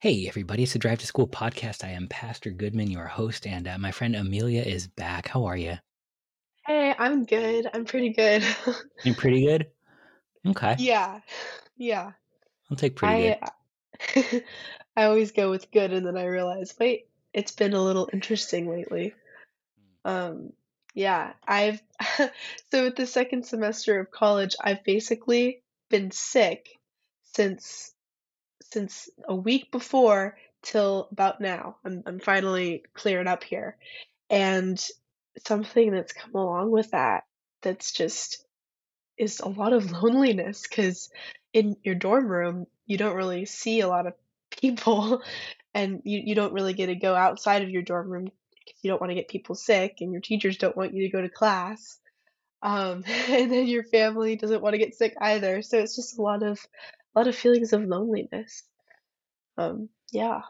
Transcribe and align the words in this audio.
Hey, 0.00 0.28
everybody, 0.28 0.62
it's 0.62 0.74
the 0.74 0.78
Drive 0.78 0.98
to 0.98 1.06
School 1.06 1.26
podcast. 1.26 1.82
I 1.82 1.92
am 1.92 2.06
Pastor 2.06 2.50
Goodman, 2.50 2.90
your 2.90 3.06
host, 3.06 3.46
and 3.46 3.66
uh, 3.66 3.78
my 3.78 3.92
friend 3.92 4.14
Amelia 4.14 4.60
is 4.60 4.86
back. 4.86 5.26
How 5.26 5.46
are 5.46 5.56
you? 5.56 5.78
Hey, 6.66 6.94
I'm 6.98 7.24
good. 7.24 7.66
I'm 7.72 7.86
pretty 7.86 8.10
good. 8.10 8.44
You're 9.04 9.14
pretty 9.14 9.46
good? 9.46 9.68
Okay. 10.46 10.76
yeah, 10.80 11.20
yeah. 11.78 12.12
I'll 12.70 12.76
take 12.76 12.94
pretty 12.94 13.36
I 14.14 14.42
I 14.96 15.04
always 15.04 15.32
go 15.32 15.48
with 15.48 15.70
good, 15.70 15.94
and 15.94 16.06
then 16.06 16.18
I 16.18 16.26
realize, 16.26 16.74
wait, 16.78 17.06
it's 17.32 17.52
been 17.52 17.72
a 17.72 17.82
little 17.82 18.10
interesting 18.12 18.68
lately. 18.68 19.14
Um, 20.04 20.52
yeah, 20.92 21.32
I've 21.48 21.82
so 22.70 22.84
with 22.84 22.96
the 22.96 23.06
second 23.06 23.46
semester 23.46 23.98
of 23.98 24.10
college, 24.10 24.56
I've 24.60 24.84
basically 24.84 25.62
been 25.88 26.10
sick 26.10 26.68
since 27.32 27.94
since 28.72 29.08
a 29.28 29.34
week 29.34 29.70
before 29.70 30.36
till 30.62 31.08
about 31.12 31.40
now. 31.40 31.76
I'm 31.84 32.02
I'm 32.06 32.20
finally 32.20 32.82
cleared 32.94 33.26
up 33.26 33.44
here. 33.44 33.76
And 34.28 34.82
something 35.44 35.92
that's 35.92 36.12
come 36.12 36.34
along 36.34 36.70
with 36.70 36.90
that 36.90 37.24
that's 37.62 37.92
just 37.92 38.44
is 39.18 39.40
a 39.40 39.48
lot 39.48 39.72
of 39.72 39.90
loneliness 40.02 40.62
because 40.62 41.10
in 41.52 41.76
your 41.82 41.94
dorm 41.94 42.26
room 42.28 42.66
you 42.86 42.96
don't 42.96 43.16
really 43.16 43.44
see 43.44 43.80
a 43.80 43.88
lot 43.88 44.06
of 44.06 44.14
people 44.50 45.22
and 45.74 46.02
you, 46.04 46.22
you 46.24 46.34
don't 46.34 46.52
really 46.52 46.72
get 46.72 46.86
to 46.86 46.94
go 46.94 47.14
outside 47.14 47.62
of 47.62 47.70
your 47.70 47.82
dorm 47.82 48.08
room 48.08 48.24
because 48.24 48.82
you 48.82 48.90
don't 48.90 49.00
want 49.00 49.10
to 49.10 49.14
get 49.14 49.28
people 49.28 49.54
sick 49.54 49.98
and 50.00 50.12
your 50.12 50.20
teachers 50.20 50.58
don't 50.58 50.76
want 50.76 50.94
you 50.94 51.02
to 51.02 51.12
go 51.12 51.20
to 51.20 51.28
class 51.28 51.98
um, 52.62 53.04
and 53.28 53.52
then 53.52 53.66
your 53.66 53.84
family 53.84 54.36
doesn't 54.36 54.62
want 54.62 54.74
to 54.74 54.78
get 54.78 54.94
sick 54.94 55.14
either 55.20 55.62
so 55.62 55.78
it's 55.78 55.96
just 55.96 56.18
a 56.18 56.22
lot 56.22 56.42
of 56.42 56.58
a 57.16 57.18
lot 57.18 57.28
of 57.28 57.34
feelings 57.34 57.72
of 57.72 57.82
loneliness 57.84 58.62
um, 59.58 59.88
yeah 60.12 60.42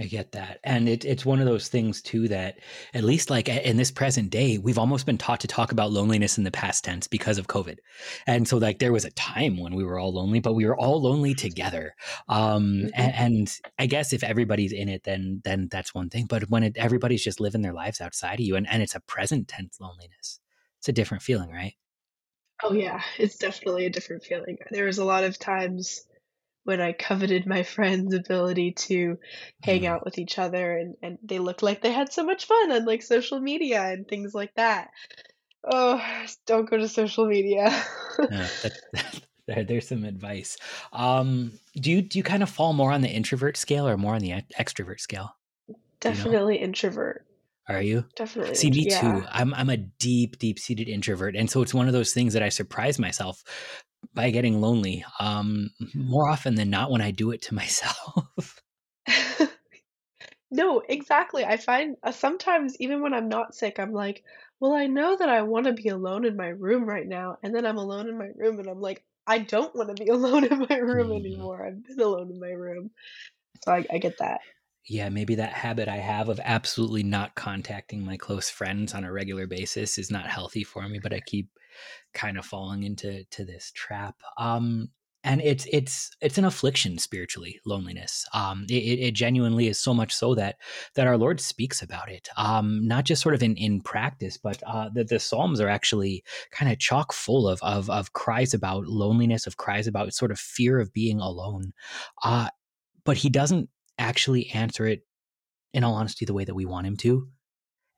I 0.00 0.04
get 0.04 0.32
that. 0.32 0.60
And 0.62 0.88
it, 0.88 1.04
it's 1.04 1.26
one 1.26 1.40
of 1.40 1.46
those 1.46 1.66
things, 1.66 2.00
too, 2.00 2.28
that 2.28 2.60
at 2.94 3.02
least 3.02 3.30
like 3.30 3.48
in 3.48 3.76
this 3.76 3.90
present 3.90 4.30
day, 4.30 4.56
we've 4.56 4.78
almost 4.78 5.06
been 5.06 5.18
taught 5.18 5.40
to 5.40 5.48
talk 5.48 5.72
about 5.72 5.90
loneliness 5.90 6.38
in 6.38 6.44
the 6.44 6.52
past 6.52 6.84
tense 6.84 7.08
because 7.08 7.36
of 7.36 7.48
COVID. 7.48 7.78
And 8.26 8.46
so, 8.46 8.58
like, 8.58 8.78
there 8.78 8.92
was 8.92 9.04
a 9.04 9.10
time 9.12 9.58
when 9.58 9.74
we 9.74 9.82
were 9.82 9.98
all 9.98 10.12
lonely, 10.12 10.38
but 10.38 10.54
we 10.54 10.66
were 10.66 10.76
all 10.76 11.02
lonely 11.02 11.34
together. 11.34 11.96
Um, 12.28 12.84
mm-hmm. 12.84 12.88
and, 12.94 13.14
and, 13.14 13.58
I 13.80 13.86
guess 13.86 14.12
if 14.12 14.22
everybody's 14.22 14.72
in 14.72 14.88
it, 14.88 15.02
then 15.02 15.40
then 15.44 15.68
that's 15.70 15.94
one 15.94 16.10
thing. 16.10 16.26
But 16.26 16.48
when 16.48 16.62
it, 16.62 16.76
everybody's 16.76 17.24
just 17.24 17.40
living 17.40 17.62
their 17.62 17.72
lives 17.72 18.00
outside 18.00 18.34
of 18.34 18.46
you 18.46 18.54
and, 18.54 18.68
and 18.68 18.82
it's 18.82 18.94
a 18.94 19.00
present 19.00 19.48
tense 19.48 19.78
loneliness, 19.80 20.38
it's 20.78 20.88
a 20.88 20.92
different 20.92 21.22
feeling, 21.22 21.50
right? 21.50 21.74
Oh, 22.62 22.72
yeah. 22.72 23.02
It's 23.18 23.36
definitely 23.38 23.86
a 23.86 23.90
different 23.90 24.24
feeling. 24.24 24.58
There 24.70 24.86
was 24.86 24.98
a 24.98 25.04
lot 25.04 25.24
of 25.24 25.38
times 25.38 26.04
when 26.64 26.80
I 26.80 26.92
coveted 26.92 27.46
my 27.46 27.62
friends' 27.74 28.14
ability 28.14 28.72
to 28.72 29.18
hang 29.62 29.82
Mm. 29.82 29.86
out 29.86 30.04
with 30.04 30.18
each 30.18 30.38
other 30.38 30.76
and, 30.76 30.96
and 31.02 31.18
they 31.22 31.38
looked 31.38 31.62
like 31.62 31.82
they 31.82 31.92
had 31.92 32.12
so 32.12 32.24
much 32.24 32.46
fun 32.46 32.72
on 32.72 32.84
like 32.84 33.02
social 33.02 33.40
media 33.40 33.82
and 33.82 34.06
things 34.08 34.34
like 34.34 34.54
that. 34.54 34.90
Oh, 35.64 36.02
don't 36.46 36.68
go 36.68 36.76
to 36.78 36.88
social 36.88 37.26
media. 37.26 37.70
Yeah, 38.30 38.48
that, 38.62 39.22
there, 39.46 39.64
there's 39.68 39.88
some 39.88 40.04
advice. 40.04 40.56
Um, 40.92 41.52
do 41.74 41.90
you 41.90 42.02
do 42.02 42.18
you 42.18 42.22
kind 42.22 42.42
of 42.42 42.50
fall 42.50 42.72
more 42.72 42.92
on 42.92 43.00
the 43.02 43.08
introvert 43.10 43.56
scale 43.56 43.86
or 43.88 43.96
more 43.96 44.14
on 44.14 44.20
the 44.20 44.42
extrovert 44.58 45.00
scale? 45.00 45.36
Do 45.68 45.74
you 45.74 46.18
know? 46.18 46.24
Definitely 46.24 46.56
introvert. 46.56 47.24
Are 47.68 47.82
you? 47.82 48.04
Definitely. 48.16 48.54
See, 48.54 48.70
me 48.70 48.86
too. 48.86 49.24
I'm 49.30 49.52
I'm 49.54 49.70
a 49.70 49.76
deep, 49.76 50.38
deep 50.38 50.58
seated 50.58 50.88
introvert, 50.88 51.36
and 51.36 51.50
so 51.50 51.62
it's 51.62 51.74
one 51.74 51.86
of 51.86 51.92
those 51.92 52.12
things 52.14 52.32
that 52.32 52.42
I 52.42 52.48
surprise 52.48 52.98
myself 52.98 53.42
by 54.14 54.30
getting 54.30 54.60
lonely. 54.60 55.04
Um, 55.20 55.70
more 55.94 56.28
often 56.28 56.54
than 56.54 56.70
not, 56.70 56.90
when 56.90 57.02
I 57.02 57.10
do 57.10 57.30
it 57.30 57.42
to 57.42 57.54
myself. 57.54 58.62
no, 60.50 60.80
exactly. 60.88 61.44
I 61.44 61.56
find 61.56 61.96
uh, 62.02 62.12
sometimes 62.12 62.76
even 62.80 63.02
when 63.02 63.12
I'm 63.14 63.28
not 63.28 63.54
sick, 63.54 63.78
I'm 63.78 63.92
like, 63.92 64.24
well, 64.60 64.72
I 64.72 64.86
know 64.86 65.16
that 65.16 65.28
I 65.28 65.42
want 65.42 65.66
to 65.66 65.72
be 65.74 65.88
alone 65.88 66.24
in 66.24 66.36
my 66.36 66.48
room 66.48 66.84
right 66.86 67.06
now. 67.06 67.36
And 67.42 67.54
then 67.54 67.66
I'm 67.66 67.76
alone 67.78 68.08
in 68.08 68.18
my 68.18 68.30
room 68.34 68.58
and 68.58 68.68
I'm 68.68 68.80
like, 68.80 69.04
I 69.26 69.38
don't 69.40 69.74
want 69.74 69.94
to 69.94 70.02
be 70.04 70.08
alone 70.10 70.44
in 70.44 70.66
my 70.68 70.76
room 70.78 71.12
Mm. 71.12 71.12
anymore. 71.12 71.66
I've 71.66 71.84
been 71.84 72.00
alone 72.00 72.30
in 72.30 72.40
my 72.40 72.50
room. 72.50 72.90
So 73.64 73.72
I, 73.72 73.86
I 73.92 73.98
get 73.98 74.18
that. 74.18 74.42
Yeah, 74.86 75.08
maybe 75.08 75.34
that 75.36 75.52
habit 75.52 75.88
I 75.88 75.96
have 75.96 76.28
of 76.28 76.40
absolutely 76.42 77.02
not 77.02 77.34
contacting 77.34 78.04
my 78.04 78.16
close 78.16 78.48
friends 78.48 78.94
on 78.94 79.04
a 79.04 79.12
regular 79.12 79.46
basis 79.46 79.98
is 79.98 80.10
not 80.10 80.26
healthy 80.26 80.64
for 80.64 80.88
me, 80.88 80.98
but 80.98 81.12
I 81.12 81.20
keep 81.20 81.48
kind 82.14 82.38
of 82.38 82.46
falling 82.46 82.82
into 82.84 83.24
to 83.24 83.44
this 83.44 83.70
trap. 83.74 84.16
Um, 84.38 84.88
and 85.24 85.40
it's 85.42 85.66
it's 85.72 86.10
it's 86.20 86.38
an 86.38 86.44
affliction 86.44 86.96
spiritually, 86.96 87.60
loneliness. 87.66 88.24
Um, 88.32 88.66
it, 88.70 88.74
it 88.74 89.14
genuinely 89.14 89.66
is 89.66 89.78
so 89.78 89.92
much 89.92 90.14
so 90.14 90.34
that 90.36 90.56
that 90.94 91.06
our 91.06 91.18
Lord 91.18 91.40
speaks 91.40 91.82
about 91.82 92.10
it. 92.10 92.28
Um, 92.36 92.86
not 92.86 93.04
just 93.04 93.20
sort 93.20 93.34
of 93.34 93.42
in 93.42 93.56
in 93.56 93.80
practice, 93.80 94.38
but 94.38 94.62
uh, 94.66 94.90
that 94.94 95.08
the 95.08 95.18
Psalms 95.18 95.60
are 95.60 95.68
actually 95.68 96.24
kind 96.52 96.70
of 96.70 96.78
chock 96.78 97.12
full 97.12 97.48
of 97.48 97.60
of 97.62 97.90
of 97.90 98.12
cries 98.12 98.54
about 98.54 98.86
loneliness, 98.86 99.46
of 99.46 99.56
cries 99.56 99.86
about 99.86 100.14
sort 100.14 100.30
of 100.30 100.38
fear 100.38 100.78
of 100.78 100.92
being 100.92 101.20
alone. 101.20 101.72
Uh, 102.22 102.48
but 103.04 103.16
He 103.16 103.28
doesn't 103.28 103.68
actually 103.98 104.48
answer 104.50 104.86
it 104.86 105.02
in 105.72 105.84
all 105.84 105.94
honesty 105.94 106.24
the 106.24 106.34
way 106.34 106.44
that 106.44 106.54
we 106.54 106.64
want 106.64 106.86
him 106.86 106.96
to. 106.98 107.28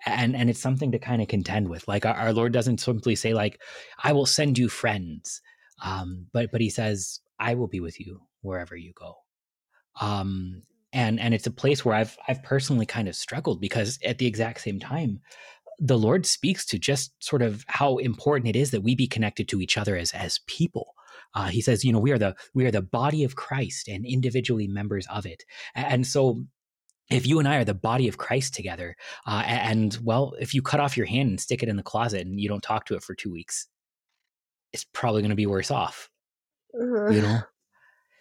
And 0.07 0.35
and 0.35 0.49
it's 0.49 0.61
something 0.61 0.93
to 0.93 0.99
kind 0.99 1.21
of 1.21 1.29
contend 1.29 1.69
with. 1.69 1.87
Like 1.87 2.07
our, 2.07 2.15
our 2.15 2.33
lord 2.33 2.53
doesn't 2.53 2.79
simply 2.79 3.15
say 3.15 3.35
like 3.35 3.61
i 4.03 4.13
will 4.13 4.27
send 4.27 4.59
you 4.59 4.69
friends 4.69 5.43
um 5.83 6.27
but 6.33 6.51
but 6.51 6.61
he 6.61 6.71
says 6.71 7.21
i 7.39 7.55
will 7.55 7.69
be 7.69 7.81
with 7.81 8.01
you 8.01 8.21
wherever 8.41 8.77
you 8.77 8.93
go. 8.95 9.15
Um 10.01 10.63
and 10.93 11.21
and 11.21 11.35
it's 11.35 11.47
a 11.47 11.53
place 11.53 11.85
where 11.85 11.95
i've 11.95 12.17
i've 12.29 12.43
personally 12.43 12.87
kind 12.87 13.09
of 13.09 13.15
struggled 13.15 13.61
because 13.61 13.99
at 14.05 14.19
the 14.19 14.27
exact 14.27 14.61
same 14.61 14.81
time 14.81 15.21
the 15.79 15.99
lord 15.99 16.27
speaks 16.27 16.67
to 16.67 16.79
just 16.79 17.13
sort 17.23 17.43
of 17.43 17.65
how 17.69 17.97
important 17.99 18.49
it 18.49 18.57
is 18.57 18.71
that 18.71 18.83
we 18.83 18.95
be 18.95 19.07
connected 19.07 19.49
to 19.49 19.61
each 19.61 19.79
other 19.79 19.97
as 19.97 20.13
as 20.13 20.41
people 20.47 20.95
uh, 21.35 21.49
he 21.49 21.61
says 21.61 21.85
you 21.85 21.93
know 21.93 21.99
we 21.99 22.13
are 22.13 22.19
the 22.19 22.35
we 22.55 22.67
are 22.67 22.71
the 22.71 22.83
body 22.83 23.25
of 23.25 23.37
christ 23.37 23.89
and 23.89 24.05
individually 24.07 24.67
members 24.67 25.07
of 25.09 25.27
it 25.27 25.45
and 25.75 26.07
so 26.07 26.43
if 27.11 27.27
you 27.27 27.41
and 27.41 27.49
I 27.49 27.57
are 27.57 27.65
the 27.65 27.75
body 27.75 28.07
of 28.09 28.19
Christ 28.19 28.55
together, 28.55 28.97
uh, 29.27 29.43
and 29.45 29.99
well, 30.03 30.35
if 30.41 30.55
you 30.55 30.63
cut 30.63 30.81
off 30.81 30.97
your 30.97 31.07
hand 31.07 31.29
and 31.29 31.41
stick 31.41 31.63
it 31.63 31.69
in 31.69 31.77
the 31.77 31.83
closet 31.83 32.27
and 32.27 32.41
you 32.41 32.49
don't 32.49 32.63
talk 32.63 32.87
to 32.87 32.95
it 32.95 33.03
for 33.03 33.15
two 33.15 33.33
weeks, 33.33 33.67
it's 34.73 34.87
probably 34.93 35.23
going 35.23 35.31
to 35.31 35.37
be 35.37 35.47
worse 35.47 35.71
off. 35.71 36.09
Uh-huh. 36.73 37.11
You 37.11 37.23
know, 37.23 37.41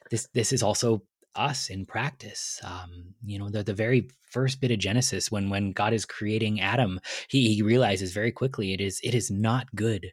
this 0.10 0.28
this 0.34 0.52
is 0.52 0.64
also 0.64 1.04
us 1.36 1.70
in 1.70 1.86
practice. 1.86 2.60
Um, 2.64 3.14
you 3.24 3.38
know, 3.38 3.50
the 3.50 3.64
the 3.64 3.74
very 3.74 4.10
first 4.32 4.60
bit 4.60 4.72
of 4.72 4.80
Genesis, 4.80 5.32
when 5.32 5.50
when 5.50 5.72
God 5.72 5.94
is 5.94 6.06
creating 6.06 6.60
Adam, 6.60 7.00
he, 7.30 7.54
he 7.54 7.62
realizes 7.62 8.12
very 8.12 8.32
quickly 8.32 8.74
it 8.74 8.82
is 8.82 9.00
it 9.04 9.14
is 9.14 9.30
not 9.30 9.68
good 9.76 10.12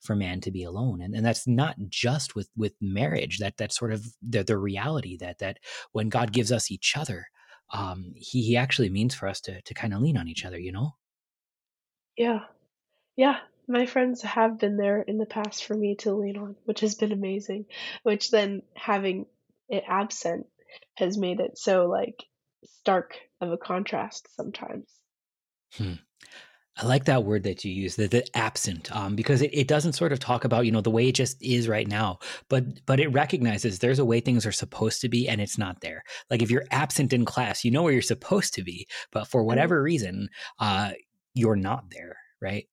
for 0.00 0.14
man 0.14 0.40
to 0.42 0.50
be 0.50 0.64
alone, 0.64 1.00
and 1.00 1.14
and 1.14 1.24
that's 1.24 1.46
not 1.46 1.76
just 1.88 2.34
with 2.34 2.48
with 2.56 2.74
marriage. 2.80 3.38
That 3.38 3.56
that's 3.56 3.76
sort 3.76 3.92
of 3.92 4.06
the 4.22 4.44
the 4.44 4.58
reality 4.58 5.16
that 5.18 5.38
that 5.38 5.58
when 5.92 6.08
God 6.08 6.32
gives 6.32 6.52
us 6.52 6.70
each 6.70 6.96
other 6.96 7.26
um, 7.70 8.12
he, 8.14 8.42
he 8.42 8.56
actually 8.56 8.88
means 8.88 9.14
for 9.14 9.28
us 9.28 9.40
to, 9.42 9.60
to 9.62 9.74
kind 9.74 9.92
of 9.92 10.00
lean 10.00 10.16
on 10.16 10.28
each 10.28 10.44
other, 10.44 10.58
you 10.58 10.72
know? 10.72 10.94
Yeah. 12.16 12.40
Yeah. 13.16 13.38
My 13.66 13.86
friends 13.86 14.22
have 14.22 14.58
been 14.58 14.76
there 14.76 15.02
in 15.02 15.18
the 15.18 15.26
past 15.26 15.64
for 15.64 15.74
me 15.74 15.96
to 15.96 16.14
lean 16.14 16.38
on, 16.38 16.56
which 16.64 16.80
has 16.80 16.94
been 16.94 17.12
amazing. 17.12 17.66
Which 18.02 18.30
then 18.30 18.62
having 18.74 19.26
it 19.68 19.84
absent 19.86 20.46
has 20.96 21.18
made 21.18 21.40
it 21.40 21.58
so 21.58 21.86
like 21.86 22.24
stark 22.64 23.14
of 23.40 23.52
a 23.52 23.58
contrast 23.58 24.26
sometimes. 24.36 24.88
Hmm. 25.74 25.94
I 26.80 26.86
like 26.86 27.04
that 27.06 27.24
word 27.24 27.42
that 27.42 27.64
you 27.64 27.72
use, 27.72 27.96
the, 27.96 28.06
the 28.06 28.24
absent, 28.36 28.94
um, 28.94 29.16
because 29.16 29.42
it, 29.42 29.50
it 29.52 29.68
doesn't 29.68 29.94
sort 29.94 30.12
of 30.12 30.20
talk 30.20 30.44
about, 30.44 30.64
you 30.64 30.72
know, 30.72 30.80
the 30.80 30.90
way 30.90 31.08
it 31.08 31.14
just 31.16 31.42
is 31.42 31.68
right 31.68 31.88
now, 31.88 32.18
but 32.48 32.64
but 32.86 33.00
it 33.00 33.08
recognizes 33.08 33.78
there's 33.78 33.98
a 33.98 34.04
way 34.04 34.20
things 34.20 34.46
are 34.46 34.52
supposed 34.52 35.00
to 35.00 35.08
be 35.08 35.28
and 35.28 35.40
it's 35.40 35.58
not 35.58 35.80
there. 35.80 36.04
Like 36.30 36.42
if 36.42 36.50
you're 36.50 36.64
absent 36.70 37.12
in 37.12 37.24
class, 37.24 37.64
you 37.64 37.70
know 37.70 37.82
where 37.82 37.92
you're 37.92 38.02
supposed 38.02 38.54
to 38.54 38.62
be, 38.62 38.86
but 39.10 39.26
for 39.26 39.42
whatever 39.42 39.82
reason, 39.82 40.28
uh, 40.60 40.92
you're 41.34 41.56
not 41.56 41.90
there, 41.90 42.16
right? 42.40 42.66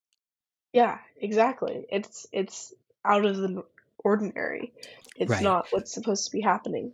yeah, 0.72 0.98
exactly. 1.20 1.86
It's 1.90 2.26
it's 2.32 2.74
out 3.04 3.24
of 3.24 3.36
the 3.36 3.64
ordinary. 3.98 4.74
It's 5.16 5.30
Right. 5.30 5.42
not 5.42 5.66
what's 5.70 5.92
supposed 5.92 6.26
to 6.26 6.30
be 6.32 6.42
happening. 6.42 6.92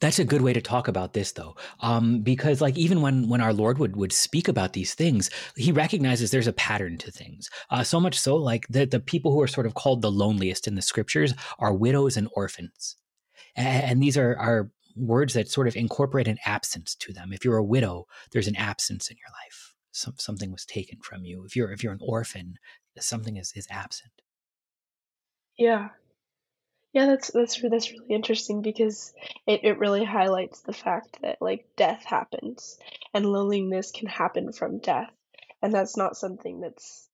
That's 0.00 0.18
a 0.18 0.24
good 0.24 0.42
way 0.42 0.52
to 0.52 0.60
talk 0.60 0.88
about 0.88 1.14
this, 1.14 1.32
though, 1.32 1.56
um, 1.80 2.20
because 2.20 2.60
like 2.60 2.76
even 2.76 3.00
when 3.00 3.28
when 3.28 3.40
our 3.40 3.54
Lord 3.54 3.78
would 3.78 3.96
would 3.96 4.12
speak 4.12 4.46
about 4.46 4.74
these 4.74 4.94
things, 4.94 5.30
He 5.56 5.72
recognizes 5.72 6.30
there's 6.30 6.46
a 6.46 6.52
pattern 6.52 6.98
to 6.98 7.10
things. 7.10 7.48
Uh, 7.70 7.82
so 7.82 7.98
much 7.98 8.18
so, 8.18 8.36
like 8.36 8.66
the 8.68 8.84
the 8.84 9.00
people 9.00 9.32
who 9.32 9.40
are 9.40 9.46
sort 9.46 9.66
of 9.66 9.74
called 9.74 10.02
the 10.02 10.10
loneliest 10.10 10.66
in 10.66 10.74
the 10.74 10.82
Scriptures 10.82 11.32
are 11.58 11.72
widows 11.72 12.16
and 12.16 12.28
orphans, 12.34 12.96
and, 13.56 13.84
and 13.84 14.02
these 14.02 14.18
are 14.18 14.36
are 14.36 14.70
words 14.96 15.34
that 15.34 15.48
sort 15.48 15.68
of 15.68 15.76
incorporate 15.76 16.28
an 16.28 16.38
absence 16.44 16.94
to 16.96 17.12
them. 17.12 17.32
If 17.32 17.44
you're 17.44 17.56
a 17.56 17.64
widow, 17.64 18.06
there's 18.32 18.48
an 18.48 18.56
absence 18.56 19.10
in 19.10 19.16
your 19.16 19.30
life. 19.44 19.74
Some, 19.92 20.14
something 20.18 20.52
was 20.52 20.66
taken 20.66 21.00
from 21.00 21.24
you. 21.24 21.44
If 21.46 21.56
you're 21.56 21.72
if 21.72 21.82
you're 21.82 21.92
an 21.94 22.00
orphan, 22.02 22.56
something 22.98 23.36
is 23.38 23.52
is 23.56 23.66
absent. 23.70 24.12
Yeah. 25.56 25.88
Yeah, 26.96 27.04
that's 27.04 27.30
that's 27.30 27.60
that's 27.60 27.92
really 27.92 28.14
interesting 28.14 28.62
because 28.62 29.12
it, 29.46 29.64
it 29.64 29.78
really 29.78 30.02
highlights 30.02 30.62
the 30.62 30.72
fact 30.72 31.18
that 31.20 31.42
like 31.42 31.66
death 31.76 32.02
happens 32.06 32.78
and 33.12 33.26
loneliness 33.26 33.90
can 33.90 34.08
happen 34.08 34.50
from 34.50 34.78
death. 34.78 35.10
And 35.60 35.74
that's 35.74 35.98
not 35.98 36.16
something 36.16 36.58
that's 36.58 37.06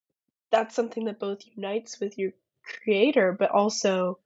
that's 0.52 0.76
something 0.76 1.06
that 1.06 1.19
both 1.19 1.40
unites 1.56 1.99
with 1.99 2.17
your 2.17 2.31
creator 2.84 3.34
but 3.37 3.50
also 3.50 4.20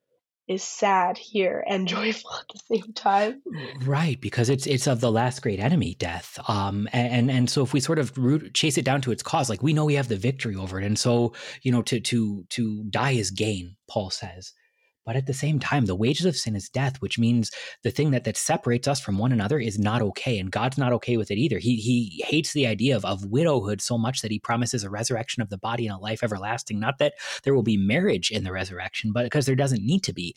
is 0.46 0.62
sad 0.62 1.16
here 1.16 1.64
and 1.66 1.88
joyful 1.96 2.32
at 2.34 2.44
the 2.52 2.76
same 2.76 2.92
time. 2.92 3.40
Right, 3.86 4.20
because 4.20 4.50
it's 4.50 4.66
it's 4.66 4.86
of 4.86 5.00
the 5.00 5.10
last 5.10 5.40
great 5.40 5.58
enemy, 5.58 5.94
death. 5.94 6.38
Um, 6.50 6.86
and 6.92 7.30
and 7.30 7.48
so 7.48 7.62
if 7.62 7.72
we 7.72 7.80
sort 7.80 7.98
of 7.98 8.18
root, 8.18 8.52
chase 8.52 8.76
it 8.76 8.84
down 8.84 9.00
to 9.00 9.10
its 9.10 9.22
cause, 9.22 9.48
like 9.48 9.62
we 9.62 9.72
know 9.72 9.86
we 9.86 9.94
have 9.94 10.08
the 10.08 10.18
victory 10.18 10.54
over 10.54 10.78
it, 10.78 10.84
and 10.84 10.98
so 10.98 11.32
you 11.62 11.72
know 11.72 11.80
to 11.80 11.98
to 11.98 12.44
to 12.50 12.84
die 12.90 13.12
is 13.12 13.30
gain, 13.30 13.76
Paul 13.88 14.10
says. 14.10 14.52
But 15.06 15.16
at 15.16 15.26
the 15.26 15.32
same 15.32 15.60
time, 15.60 15.86
the 15.86 15.94
wages 15.94 16.26
of 16.26 16.36
sin 16.36 16.56
is 16.56 16.68
death, 16.68 17.00
which 17.00 17.18
means 17.18 17.52
the 17.84 17.92
thing 17.92 18.10
that, 18.10 18.24
that 18.24 18.36
separates 18.36 18.88
us 18.88 19.00
from 19.00 19.16
one 19.16 19.32
another 19.32 19.58
is 19.58 19.78
not 19.78 20.02
okay. 20.02 20.38
And 20.38 20.50
God's 20.50 20.76
not 20.76 20.92
okay 20.94 21.16
with 21.16 21.30
it 21.30 21.38
either. 21.38 21.58
He, 21.58 21.76
he 21.76 22.24
hates 22.26 22.52
the 22.52 22.66
idea 22.66 22.96
of, 22.96 23.04
of 23.04 23.24
widowhood 23.26 23.80
so 23.80 23.96
much 23.96 24.20
that 24.20 24.32
he 24.32 24.40
promises 24.40 24.82
a 24.82 24.90
resurrection 24.90 25.42
of 25.42 25.48
the 25.48 25.58
body 25.58 25.86
and 25.86 25.96
a 25.96 26.00
life 26.00 26.24
everlasting. 26.24 26.80
Not 26.80 26.98
that 26.98 27.14
there 27.44 27.54
will 27.54 27.62
be 27.62 27.76
marriage 27.76 28.30
in 28.32 28.42
the 28.42 28.52
resurrection, 28.52 29.12
but 29.12 29.24
because 29.24 29.46
there 29.46 29.54
doesn't 29.54 29.86
need 29.86 30.02
to 30.02 30.12
be, 30.12 30.34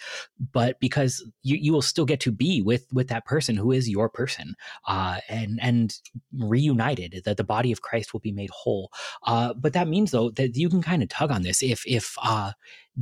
but 0.53 0.79
because 0.79 1.25
you, 1.41 1.57
you 1.57 1.73
will 1.73 1.81
still 1.81 2.05
get 2.05 2.19
to 2.21 2.31
be 2.31 2.61
with, 2.61 2.85
with 2.93 3.07
that 3.09 3.25
person 3.25 3.55
who 3.55 3.71
is 3.71 3.89
your 3.89 4.07
person 4.07 4.53
uh, 4.87 5.19
and, 5.27 5.59
and 5.61 5.95
reunited, 6.37 7.23
that 7.25 7.37
the 7.37 7.43
body 7.43 7.71
of 7.71 7.81
Christ 7.81 8.13
will 8.13 8.19
be 8.19 8.31
made 8.31 8.51
whole. 8.51 8.91
Uh, 9.25 9.55
but 9.55 9.73
that 9.73 9.87
means, 9.87 10.11
though, 10.11 10.29
that 10.31 10.55
you 10.55 10.69
can 10.69 10.83
kind 10.83 11.01
of 11.01 11.09
tug 11.09 11.31
on 11.31 11.41
this. 11.41 11.63
If, 11.63 11.83
if, 11.87 12.15
uh, 12.21 12.51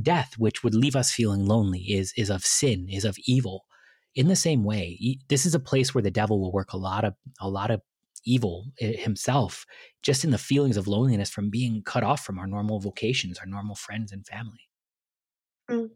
death, 0.00 0.34
which 0.38 0.62
would 0.62 0.74
leave 0.74 0.96
us 0.96 1.12
feeling 1.12 1.46
lonely, 1.46 1.80
is 1.80 2.12
is 2.16 2.30
of 2.30 2.44
sin, 2.44 2.88
is 2.88 3.04
of 3.04 3.16
evil. 3.26 3.66
In 4.14 4.28
the 4.28 4.36
same 4.36 4.64
way, 4.64 5.18
this 5.28 5.46
is 5.46 5.54
a 5.54 5.60
place 5.60 5.94
where 5.94 6.02
the 6.02 6.10
devil 6.10 6.40
will 6.40 6.52
work 6.52 6.72
a 6.72 6.76
lot 6.76 7.04
of 7.04 7.14
a 7.40 7.48
lot 7.48 7.70
of 7.70 7.82
evil 8.24 8.66
eh, 8.80 8.96
himself, 8.96 9.64
just 10.02 10.24
in 10.24 10.30
the 10.30 10.38
feelings 10.38 10.76
of 10.76 10.88
loneliness 10.88 11.30
from 11.30 11.50
being 11.50 11.82
cut 11.82 12.02
off 12.02 12.24
from 12.24 12.38
our 12.38 12.46
normal 12.46 12.80
vocations, 12.80 13.38
our 13.38 13.46
normal 13.46 13.74
friends 13.74 14.12
and 14.12 14.26
family. 14.26 14.68
Mm. 15.70 15.90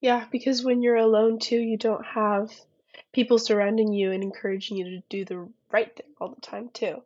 Yeah, 0.00 0.26
because 0.30 0.62
when 0.62 0.82
you're 0.82 0.96
alone 0.96 1.38
too, 1.38 1.58
you 1.58 1.76
don't 1.76 2.04
have 2.04 2.52
people 3.12 3.38
surrounding 3.38 3.92
you 3.92 4.12
and 4.12 4.22
encouraging 4.22 4.76
you 4.76 4.84
to 4.84 5.02
do 5.08 5.24
the 5.24 5.48
right 5.72 5.94
thing 5.94 6.06
all 6.20 6.34
the 6.34 6.40
time 6.40 6.70
too. 6.72 7.02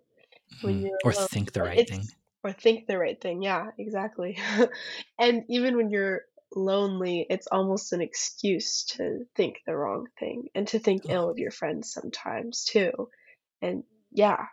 When 0.61 0.85
mm. 0.85 0.91
or 1.05 1.12
alone, 1.12 1.29
think 1.29 1.53
the 1.53 1.62
right 1.62 1.88
thing 1.88 2.06
or 2.45 2.53
think 2.53 2.87
the 2.87 2.99
right 2.99 3.21
thing. 3.21 3.43
Yeah, 3.43 3.71
exactly. 3.79 4.38
and 5.19 5.45
even 5.49 5.77
when 5.77 5.91
you're 5.91 6.23
lonely, 6.56 7.26
it's 7.28 7.46
almost 7.46 7.93
an 7.93 8.00
excuse 8.00 8.84
to 8.84 9.25
think 9.37 9.56
the 9.66 9.76
wrong 9.76 10.06
thing 10.19 10.49
and 10.54 10.66
to 10.69 10.78
think 10.78 11.02
ill 11.08 11.31
of 11.31 11.38
your 11.38 11.50
friends 11.50 11.93
sometimes 11.93 12.64
too. 12.64 13.08
And 13.60 13.84
yeah. 14.10 14.46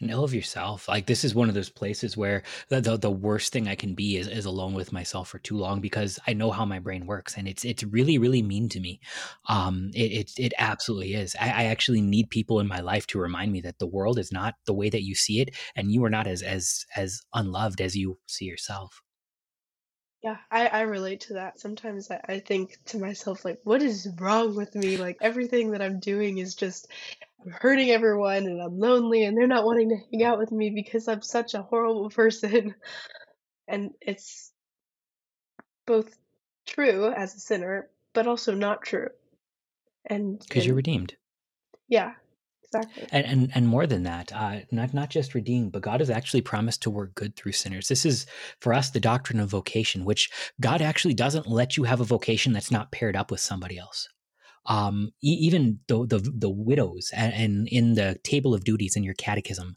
And 0.00 0.12
ill 0.12 0.22
of 0.22 0.32
yourself. 0.32 0.86
Like 0.86 1.06
this 1.06 1.24
is 1.24 1.34
one 1.34 1.48
of 1.48 1.56
those 1.56 1.70
places 1.70 2.16
where 2.16 2.44
the, 2.68 2.80
the, 2.80 2.96
the 2.96 3.10
worst 3.10 3.52
thing 3.52 3.66
I 3.66 3.74
can 3.74 3.94
be 3.94 4.16
is, 4.16 4.28
is 4.28 4.44
alone 4.44 4.74
with 4.74 4.92
myself 4.92 5.28
for 5.28 5.40
too 5.40 5.56
long 5.56 5.80
because 5.80 6.20
I 6.24 6.34
know 6.34 6.52
how 6.52 6.64
my 6.64 6.78
brain 6.78 7.04
works 7.04 7.36
and 7.36 7.48
it's 7.48 7.64
it's 7.64 7.82
really 7.82 8.16
really 8.16 8.42
mean 8.42 8.68
to 8.70 8.80
me. 8.80 9.00
Um, 9.48 9.90
it 9.94 10.12
it, 10.12 10.30
it 10.38 10.52
absolutely 10.56 11.14
is. 11.14 11.34
I, 11.40 11.46
I 11.46 11.64
actually 11.64 12.00
need 12.00 12.30
people 12.30 12.60
in 12.60 12.68
my 12.68 12.78
life 12.78 13.08
to 13.08 13.18
remind 13.18 13.50
me 13.50 13.60
that 13.62 13.80
the 13.80 13.88
world 13.88 14.20
is 14.20 14.30
not 14.30 14.54
the 14.66 14.74
way 14.74 14.88
that 14.88 15.02
you 15.02 15.16
see 15.16 15.40
it, 15.40 15.56
and 15.74 15.90
you 15.90 16.04
are 16.04 16.10
not 16.10 16.28
as 16.28 16.42
as 16.42 16.86
as 16.94 17.22
unloved 17.34 17.80
as 17.80 17.96
you 17.96 18.18
see 18.26 18.44
yourself. 18.44 19.02
Yeah, 20.22 20.36
I, 20.50 20.66
I 20.66 20.80
relate 20.82 21.20
to 21.22 21.34
that. 21.34 21.60
Sometimes 21.60 22.10
I, 22.10 22.20
I 22.28 22.38
think 22.40 22.76
to 22.86 22.98
myself, 22.98 23.44
like, 23.44 23.60
what 23.62 23.82
is 23.82 24.08
wrong 24.18 24.56
with 24.56 24.74
me? 24.74 24.96
Like, 24.96 25.18
everything 25.20 25.70
that 25.70 25.82
I'm 25.82 26.00
doing 26.00 26.38
is 26.38 26.56
just 26.56 26.88
I'm 27.44 27.52
hurting 27.52 27.90
everyone 27.90 28.46
and 28.46 28.60
I'm 28.60 28.78
lonely 28.78 29.24
and 29.24 29.36
they're 29.36 29.46
not 29.46 29.64
wanting 29.64 29.90
to 29.90 29.96
hang 30.10 30.24
out 30.24 30.38
with 30.38 30.50
me 30.50 30.70
because 30.70 31.06
I'm 31.06 31.22
such 31.22 31.54
a 31.54 31.62
horrible 31.62 32.10
person. 32.22 32.74
And 33.68 33.92
it's 34.00 34.50
both 35.86 36.16
true 36.66 37.12
as 37.12 37.34
a 37.34 37.40
sinner, 37.40 37.88
but 38.12 38.26
also 38.26 38.54
not 38.54 38.82
true. 38.82 39.08
And 40.04 40.40
because 40.40 40.66
you're 40.66 40.74
redeemed. 40.74 41.14
Yeah, 41.88 42.14
Exactly. 42.74 43.08
And, 43.10 43.26
and 43.26 43.50
and 43.54 43.68
more 43.68 43.86
than 43.86 44.02
that, 44.02 44.32
uh, 44.32 44.60
not 44.70 44.92
not 44.92 45.10
just 45.10 45.34
redeemed, 45.34 45.72
but 45.72 45.82
God 45.82 46.00
has 46.00 46.10
actually 46.10 46.42
promised 46.42 46.82
to 46.82 46.90
work 46.90 47.14
good 47.14 47.34
through 47.34 47.52
sinners. 47.52 47.88
This 47.88 48.04
is 48.04 48.26
for 48.60 48.74
us 48.74 48.90
the 48.90 49.00
doctrine 49.00 49.40
of 49.40 49.48
vocation, 49.48 50.04
which 50.04 50.30
God 50.60 50.82
actually 50.82 51.14
doesn't 51.14 51.48
let 51.48 51.76
you 51.76 51.84
have 51.84 52.00
a 52.00 52.04
vocation 52.04 52.52
that's 52.52 52.70
not 52.70 52.92
paired 52.92 53.16
up 53.16 53.30
with 53.30 53.40
somebody 53.40 53.78
else 53.78 54.08
um, 54.68 55.12
e- 55.22 55.38
even 55.40 55.80
the, 55.88 56.06
the, 56.06 56.18
the 56.18 56.50
widows 56.50 57.10
and, 57.14 57.32
and, 57.32 57.68
in 57.68 57.94
the 57.94 58.18
table 58.22 58.54
of 58.54 58.64
duties 58.64 58.96
in 58.96 59.02
your 59.02 59.14
catechism 59.14 59.76